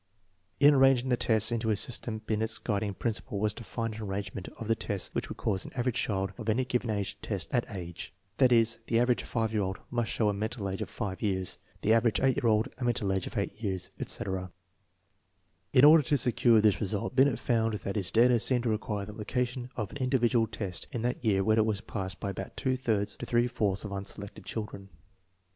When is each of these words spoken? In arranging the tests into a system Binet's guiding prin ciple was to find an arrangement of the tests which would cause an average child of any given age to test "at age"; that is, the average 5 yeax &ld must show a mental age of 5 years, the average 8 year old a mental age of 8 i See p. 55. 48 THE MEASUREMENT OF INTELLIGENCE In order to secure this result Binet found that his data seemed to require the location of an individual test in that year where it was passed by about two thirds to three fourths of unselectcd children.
In 0.59 0.73
arranging 0.73 1.09
the 1.09 1.15
tests 1.15 1.51
into 1.51 1.69
a 1.69 1.75
system 1.75 2.23
Binet's 2.25 2.57
guiding 2.57 2.95
prin 2.95 3.13
ciple 3.13 3.37
was 3.37 3.53
to 3.53 3.63
find 3.63 3.93
an 3.93 4.01
arrangement 4.01 4.47
of 4.57 4.67
the 4.67 4.73
tests 4.73 5.11
which 5.13 5.29
would 5.29 5.37
cause 5.37 5.63
an 5.63 5.71
average 5.75 5.97
child 6.01 6.33
of 6.39 6.49
any 6.49 6.65
given 6.65 6.89
age 6.89 7.13
to 7.13 7.21
test 7.21 7.49
"at 7.53 7.69
age"; 7.69 8.11
that 8.37 8.51
is, 8.51 8.79
the 8.87 8.97
average 8.99 9.21
5 9.21 9.51
yeax 9.51 9.67
&ld 9.75 9.79
must 9.91 10.09
show 10.09 10.27
a 10.27 10.33
mental 10.33 10.67
age 10.69 10.81
of 10.81 10.89
5 10.89 11.21
years, 11.21 11.59
the 11.83 11.93
average 11.93 12.19
8 12.19 12.35
year 12.37 12.49
old 12.49 12.67
a 12.79 12.83
mental 12.83 13.13
age 13.13 13.27
of 13.27 13.37
8 13.37 13.41
i 13.41 13.43
See 13.43 13.49
p. 13.49 13.69
55. 13.69 13.81
48 13.91 13.91
THE 13.91 14.05
MEASUREMENT 14.05 14.21
OF 14.21 14.27
INTELLIGENCE 14.27 14.53
In 15.73 15.85
order 15.85 16.03
to 16.05 16.17
secure 16.17 16.61
this 16.61 16.81
result 16.81 17.15
Binet 17.15 17.37
found 17.37 17.73
that 17.75 17.95
his 17.95 18.09
data 18.11 18.39
seemed 18.39 18.63
to 18.63 18.69
require 18.69 19.05
the 19.05 19.13
location 19.13 19.69
of 19.75 19.91
an 19.91 19.97
individual 19.97 20.47
test 20.47 20.87
in 20.91 21.03
that 21.03 21.23
year 21.23 21.43
where 21.43 21.59
it 21.59 21.65
was 21.67 21.81
passed 21.81 22.19
by 22.19 22.31
about 22.31 22.57
two 22.57 22.75
thirds 22.75 23.15
to 23.17 23.27
three 23.27 23.45
fourths 23.45 23.85
of 23.85 23.91
unselectcd 23.91 24.45
children. 24.45 24.89